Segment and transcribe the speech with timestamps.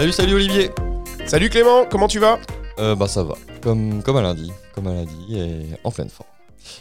[0.00, 0.70] Salut, salut Olivier
[1.26, 2.38] Salut Clément, comment tu vas?
[2.78, 6.30] Euh, Bah ça va, comme, comme un lundi, comme un lundi et en pleine forme.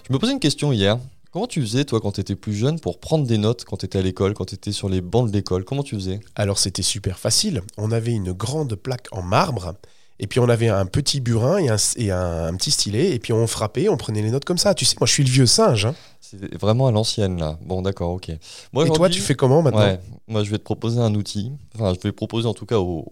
[0.07, 0.97] Je me posais une question hier.
[1.33, 3.87] Comment tu faisais toi quand tu étais plus jeune pour prendre des notes quand tu
[3.87, 5.65] étais à l'école, quand tu étais sur les bancs de l'école?
[5.65, 6.21] Comment tu faisais?
[6.35, 7.61] Alors c'était super facile.
[7.75, 9.73] On avait une grande plaque en marbre
[10.19, 13.33] et puis on avait un petit burin et un, et un, petit stylet, et puis
[13.33, 14.73] on frappait, on prenait les notes comme ça.
[14.73, 15.85] Tu sais, moi je suis le vieux singe.
[15.85, 15.95] Hein.
[16.19, 17.57] C'est vraiment à l'ancienne là.
[17.65, 18.31] Bon d'accord, ok.
[18.73, 19.97] Moi, et toi tu fais comment maintenant
[20.27, 23.07] Moi je vais te proposer un outil, enfin je vais proposer en tout cas aux,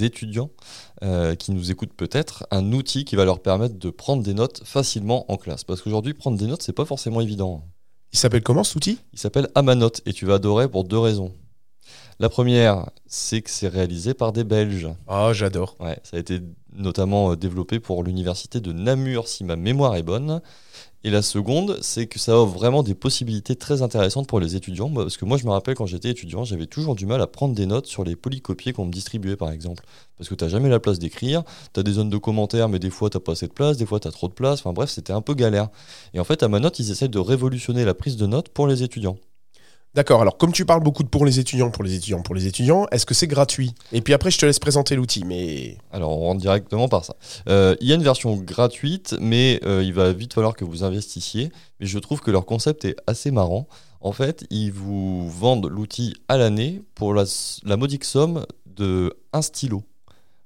[0.00, 0.50] étudiants
[1.02, 4.62] euh, qui nous écoutent peut-être, un outil qui va leur permettre de prendre des notes
[4.64, 5.64] facilement en classe.
[5.64, 7.64] Parce qu'aujourd'hui prendre des notes c'est pas forcément évident.
[8.12, 8.98] Il s'appelle comment cet outil?
[9.12, 11.32] Il s'appelle Amanote et tu vas adorer pour deux raisons.
[12.22, 14.88] La première, c'est que c'est réalisé par des Belges.
[15.08, 15.74] Ah, j'adore.
[15.80, 16.38] Ouais, ça a été
[16.72, 20.40] notamment euh, développé pour l'université de Namur, si ma mémoire est bonne.
[21.02, 24.88] Et la seconde, c'est que ça offre vraiment des possibilités très intéressantes pour les étudiants.
[24.88, 27.56] Parce que moi, je me rappelle quand j'étais étudiant, j'avais toujours du mal à prendre
[27.56, 29.82] des notes sur les polycopiés qu'on me distribuait, par exemple.
[30.16, 31.42] Parce que tu n'as jamais la place d'écrire,
[31.74, 33.86] tu as des zones de commentaires, mais des fois, tu pas assez de place, des
[33.86, 34.60] fois, tu as trop de place.
[34.60, 35.70] Enfin bref, c'était un peu galère.
[36.14, 38.68] Et en fait, à ma note, ils essaient de révolutionner la prise de notes pour
[38.68, 39.16] les étudiants.
[39.94, 42.46] D'accord, alors comme tu parles beaucoup de pour les étudiants, pour les étudiants, pour les
[42.46, 43.74] étudiants, est-ce que c'est gratuit?
[43.92, 45.76] Et puis après, je te laisse présenter l'outil, mais...
[45.90, 47.14] Alors, on rentre directement par ça.
[47.46, 50.82] Euh, il y a une version gratuite, mais euh, il va vite falloir que vous
[50.82, 51.52] investissiez.
[51.78, 53.68] Mais je trouve que leur concept est assez marrant.
[54.00, 57.24] En fait, ils vous vendent l'outil à l'année pour la,
[57.64, 59.82] la modique somme de un stylo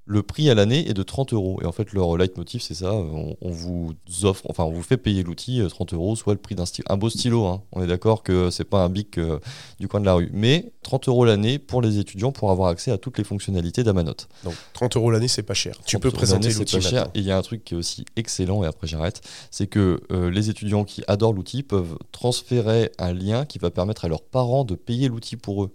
[0.07, 1.59] le prix à l'année est de 30 euros.
[1.63, 2.93] Et en fait, leur leitmotiv, c'est ça.
[2.95, 6.55] On, vous offre, enfin, on vous fait payer l'outil 30 euh, euros, soit le prix
[6.55, 6.87] d'un stylo.
[6.89, 7.63] Un beau stylo, hein.
[7.73, 9.41] on est d'accord que c'est pas un bic euh,
[9.81, 10.31] du coin de la rue.
[10.33, 14.29] Mais 30 euros l'année pour les étudiants pour avoir accès à toutes les fonctionnalités d'Amanote.
[14.45, 15.77] Donc 30 euros l'année, c'est pas cher.
[15.85, 16.73] Tu peux présenter l'outil.
[16.73, 17.09] C'est pas cher.
[17.15, 20.01] Et il y a un truc qui est aussi excellent, et après j'arrête, c'est que
[20.13, 24.23] euh, les étudiants qui adorent l'outil peuvent transférer un lien qui va permettre à leurs
[24.23, 25.73] parents de payer l'outil pour eux.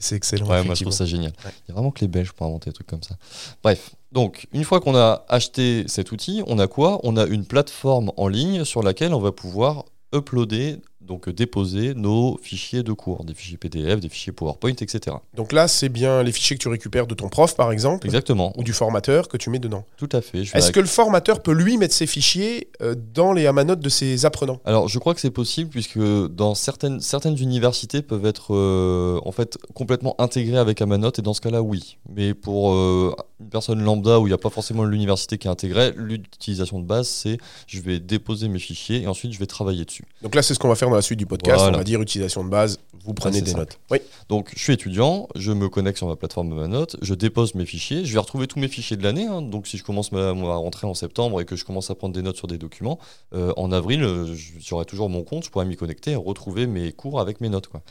[0.00, 0.48] C'est excellent.
[0.48, 1.32] Ouais, moi je trouve ça génial.
[1.44, 3.16] Il y a vraiment que les Belges pour inventer des trucs comme ça.
[3.62, 7.00] Bref, donc une fois qu'on a acheté cet outil, on a quoi?
[7.04, 11.94] On a une plateforme en ligne sur laquelle on va pouvoir uploader donc euh, déposer
[11.94, 15.16] nos fichiers de cours, des fichiers PDF, des fichiers PowerPoint, etc.
[15.34, 18.52] Donc là, c'est bien les fichiers que tu récupères de ton prof, par exemple Exactement.
[18.56, 20.42] Ou du formateur que tu mets dedans Tout à fait.
[20.54, 24.24] Est-ce que le formateur peut lui mettre ses fichiers euh, dans les amanotes de ses
[24.24, 24.60] apprenants?
[24.64, 29.32] Alors, je crois que c'est possible, puisque dans certaines, certaines universités peuvent être euh, en
[29.32, 31.98] fait complètement intégrées avec Amanote, et dans ce cas-là, oui.
[32.14, 35.92] Mais pour une personne lambda où il n'y a pas forcément l'université qui est intégrée,
[35.96, 40.04] l'utilisation de base, c'est je vais déposer mes fichiers et ensuite je vais travailler dessus.
[40.22, 41.64] Donc là, c'est ce qu'on va faire dans la suite du podcast.
[41.68, 43.78] On va dire utilisation de base, vous prenez des notes.
[43.90, 43.98] Oui.
[44.28, 47.54] Donc je suis étudiant, je me connecte sur ma plateforme de ma note, je dépose
[47.54, 49.26] mes fichiers, je vais retrouver tous mes fichiers de l'année.
[49.26, 49.42] Hein.
[49.42, 52.22] Donc si je commence ma, rentrée en septembre et que je commence à prendre des
[52.22, 52.98] notes sur des documents,
[53.34, 56.92] euh, en avril, euh, j'aurai toujours mon compte, je pourrai m'y connecter et retrouver mes
[56.92, 57.68] cours avec mes notes.
[57.68, 57.82] Quoi.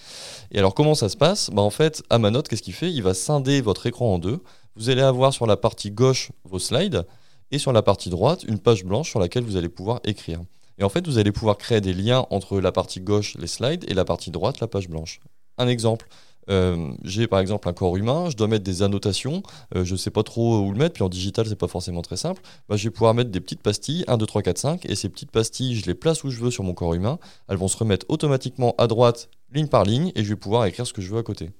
[0.52, 1.50] Et alors comment ça se passe?
[1.52, 2.92] Bah, En fait, à ma note, qu'est-ce qu'il fait?
[2.92, 4.40] Il va scinder votre écran en deux.
[4.76, 7.06] Vous allez avoir sur la partie gauche vos slides
[7.52, 10.40] et sur la partie droite une page blanche sur laquelle vous allez pouvoir écrire.
[10.80, 13.86] Et en fait, vous allez pouvoir créer des liens entre la partie gauche, les slides,
[13.88, 15.20] et la partie droite, la page blanche.
[15.58, 16.08] Un exemple.
[16.50, 19.44] Euh, j'ai par exemple un corps humain, je dois mettre des annotations,
[19.76, 22.02] euh, je ne sais pas trop où le mettre, puis en digital c'est pas forcément
[22.02, 22.42] très simple.
[22.68, 25.10] Bah, je vais pouvoir mettre des petites pastilles, 1, 2, 3, 4, 5, et ces
[25.10, 27.20] petites pastilles, je les place où je veux sur mon corps humain,
[27.50, 30.88] elles vont se remettre automatiquement à droite, ligne par ligne, et je vais pouvoir écrire
[30.88, 31.52] ce que je veux à côté.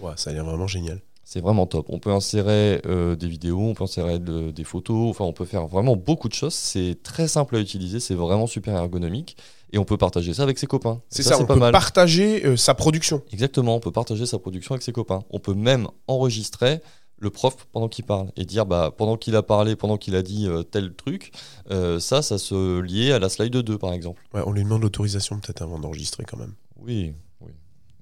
[0.00, 1.02] Ouais, ça a l'air vraiment génial.
[1.30, 1.90] C'est vraiment top.
[1.90, 5.66] On peut insérer euh, des vidéos, on peut insérer des photos, enfin on peut faire
[5.66, 6.54] vraiment beaucoup de choses.
[6.54, 9.36] C'est très simple à utiliser, c'est vraiment super ergonomique
[9.70, 11.02] et on peut partager ça avec ses copains.
[11.10, 13.20] C'est ça, on peut partager euh, sa production.
[13.30, 15.22] Exactement, on peut partager sa production avec ses copains.
[15.28, 16.80] On peut même enregistrer
[17.18, 20.22] le prof pendant qu'il parle et dire bah pendant qu'il a parlé, pendant qu'il a
[20.22, 21.32] dit euh, tel truc,
[21.68, 24.22] ça, ça se liait à la slide 2 par exemple.
[24.32, 26.54] Ouais, on lui demande l'autorisation peut-être avant d'enregistrer quand même.
[26.80, 27.12] Oui,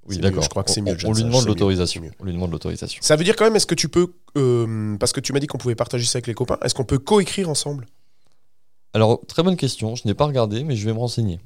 [0.08, 0.18] oui.
[0.18, 0.42] D'accord.
[0.42, 0.96] Je crois que c'est mieux.
[1.04, 2.02] On, lui demande l'autorisation.
[2.20, 3.00] On lui demande l'autorisation.
[3.02, 5.46] Ça veut dire quand même, est-ce que tu peux, euh, parce que tu m'as dit
[5.46, 7.86] qu'on pouvait partager ça avec les copains, est-ce qu'on peut coécrire ensemble?
[8.94, 9.94] Alors, très bonne question.
[9.94, 11.40] Je n'ai pas regardé, mais je vais me renseigner.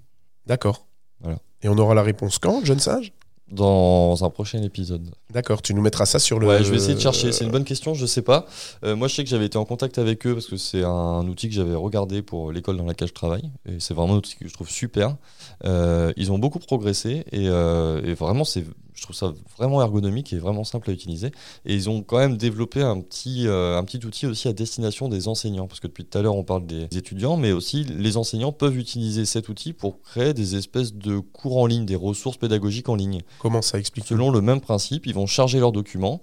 [0.46, 0.86] D'accord.
[1.20, 1.38] Voilà.
[1.62, 3.12] Et on aura la réponse quand, jeune sage?
[3.50, 5.10] Dans un prochain épisode.
[5.32, 6.46] D'accord, tu nous mettras ça sur le.
[6.46, 7.32] Ouais, je vais essayer de chercher.
[7.32, 8.46] C'est une bonne question, je sais pas.
[8.84, 11.26] Euh, moi, je sais que j'avais été en contact avec eux parce que c'est un
[11.26, 13.50] outil que j'avais regardé pour l'école dans laquelle je travaille.
[13.66, 15.16] Et c'est vraiment un outil que je trouve super.
[15.64, 18.64] Euh, ils ont beaucoup progressé et, euh, et vraiment, c'est
[19.00, 21.28] je trouve ça vraiment ergonomique et vraiment simple à utiliser.
[21.64, 25.08] Et ils ont quand même développé un petit, euh, un petit outil aussi à destination
[25.08, 28.18] des enseignants, parce que depuis tout à l'heure on parle des étudiants, mais aussi les
[28.18, 32.36] enseignants peuvent utiliser cet outil pour créer des espèces de cours en ligne, des ressources
[32.36, 33.22] pédagogiques en ligne.
[33.38, 36.20] Comment ça explique Selon le même principe, ils vont charger leurs documents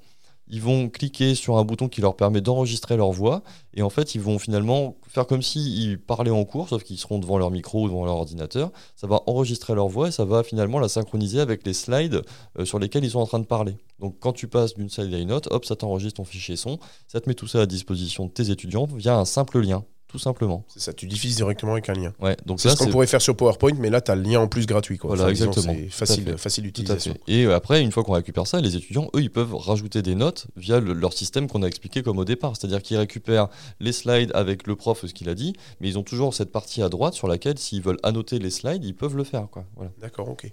[0.49, 4.15] ils vont cliquer sur un bouton qui leur permet d'enregistrer leur voix, et en fait,
[4.15, 7.83] ils vont finalement faire comme s'ils parlaient en cours, sauf qu'ils seront devant leur micro
[7.83, 8.71] ou devant leur ordinateur.
[8.95, 12.21] Ça va enregistrer leur voix et ça va finalement la synchroniser avec les slides
[12.57, 13.77] euh, sur lesquels ils sont en train de parler.
[13.99, 16.79] Donc quand tu passes d'une slide à une autre, hop, ça t'enregistre ton fichier son,
[17.07, 20.19] ça te met tout ça à disposition de tes étudiants via un simple lien tout
[20.19, 20.63] simplement.
[20.67, 22.13] C'est ça, tu diffuses directement avec un lien.
[22.19, 24.39] Ouais, donc c'est ce qu'on pourrait faire sur PowerPoint, mais là, tu as le lien
[24.39, 24.97] en plus gratuit.
[24.97, 25.15] Quoi.
[25.15, 25.73] Voilà, exactement.
[25.73, 27.15] C'est facile, facile d'utilisation.
[27.27, 30.15] Et euh, après, une fois qu'on récupère ça, les étudiants, eux, ils peuvent rajouter des
[30.15, 32.55] notes via leur système qu'on a expliqué comme au départ.
[32.55, 33.49] C'est-à-dire qu'ils récupèrent
[33.79, 36.81] les slides avec le prof, ce qu'il a dit, mais ils ont toujours cette partie
[36.81, 39.47] à droite sur laquelle, s'ils veulent annoter les slides, ils peuvent le faire.
[39.51, 39.65] Quoi.
[39.75, 39.91] Voilà.
[39.99, 40.49] D'accord, ok.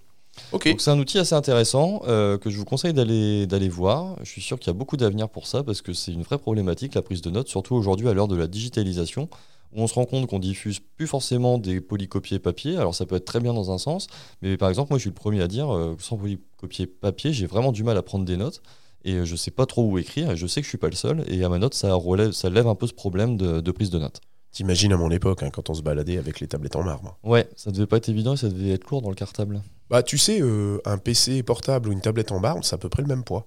[0.53, 4.17] Donc c'est un outil assez intéressant euh, que je vous conseille d'aller voir.
[4.23, 6.39] Je suis sûr qu'il y a beaucoup d'avenir pour ça parce que c'est une vraie
[6.39, 9.29] problématique la prise de notes, surtout aujourd'hui à l'heure de la digitalisation
[9.75, 12.77] on se rend compte qu'on diffuse plus forcément des polycopiers papier.
[12.77, 14.07] Alors ça peut être très bien dans un sens,
[14.41, 17.47] mais par exemple, moi je suis le premier à dire, euh, sans polycopier papier, j'ai
[17.47, 18.63] vraiment du mal à prendre des notes.
[19.05, 20.89] Et euh, je sais pas trop où écrire, et je sais que je suis pas
[20.89, 21.25] le seul.
[21.29, 23.99] Et à ma note, ça, relève, ça lève un peu ce problème de, prise de
[23.99, 24.21] notes.
[24.55, 27.19] T'imagines à mon époque, hein, quand on se baladait avec les tablettes en marbre.
[27.25, 29.61] Ouais, ça devait pas être évident et ça devait être lourd dans le cartable.
[29.91, 32.89] Bah, tu sais, euh, un PC portable ou une tablette en marbre, c'est à peu
[32.89, 33.47] près le même poids.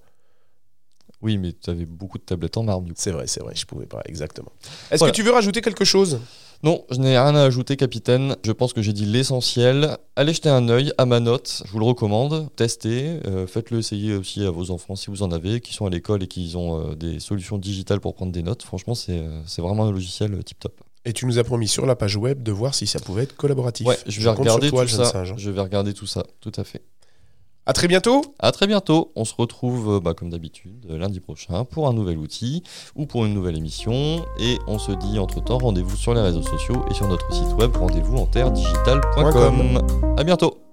[1.22, 3.00] Oui, mais tu avais beaucoup de tablettes en marbre du coup.
[3.00, 4.52] C'est vrai, c'est vrai, je pouvais pas, exactement.
[4.90, 6.20] Est-ce que tu veux rajouter quelque chose?
[6.62, 8.36] Non, je n'ai rien à ajouter, capitaine.
[8.44, 9.96] Je pense que j'ai dit l'essentiel.
[10.16, 12.48] Allez jeter un œil à ma note, je vous le recommande.
[12.56, 15.90] Testez, euh, faites-le essayer aussi à vos enfants si vous en avez, qui sont à
[15.90, 18.64] l'école et qui ont euh, des solutions digitales pour prendre des notes.
[18.64, 20.80] Franchement, c'est euh, vraiment un logiciel tip top.
[21.04, 23.36] Et tu nous as promis sur la page web de voir si ça pouvait être
[23.36, 23.86] collaboratif.
[23.86, 25.24] Ouais, je vais regarder tout ça.
[25.24, 26.82] Je vais regarder tout ça, tout à fait.
[27.68, 28.22] À très bientôt.
[28.38, 29.12] À très bientôt.
[29.14, 32.62] On se retrouve euh, bah, comme d'habitude lundi prochain pour un nouvel outil
[32.96, 34.24] ou pour une nouvelle émission.
[34.40, 37.52] Et on se dit entre temps rendez-vous sur les réseaux sociaux et sur notre site
[37.58, 39.82] web rendez-vous en terre digitale.com.
[40.16, 40.67] À bientôt.